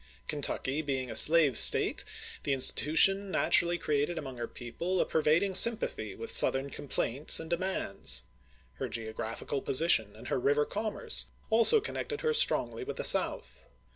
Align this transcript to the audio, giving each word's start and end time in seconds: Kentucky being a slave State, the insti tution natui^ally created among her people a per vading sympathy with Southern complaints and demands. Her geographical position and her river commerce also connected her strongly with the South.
Kentucky 0.27 0.81
being 0.81 1.11
a 1.11 1.15
slave 1.15 1.55
State, 1.55 2.03
the 2.41 2.53
insti 2.53 2.73
tution 2.73 3.29
natui^ally 3.31 3.79
created 3.79 4.17
among 4.17 4.37
her 4.37 4.47
people 4.47 4.99
a 4.99 5.05
per 5.05 5.21
vading 5.21 5.55
sympathy 5.55 6.15
with 6.15 6.31
Southern 6.31 6.71
complaints 6.71 7.39
and 7.39 7.51
demands. 7.51 8.23
Her 8.79 8.89
geographical 8.89 9.61
position 9.61 10.15
and 10.15 10.29
her 10.29 10.39
river 10.39 10.65
commerce 10.65 11.27
also 11.51 11.79
connected 11.79 12.21
her 12.21 12.33
strongly 12.33 12.83
with 12.83 12.97
the 12.97 13.03
South. 13.03 13.61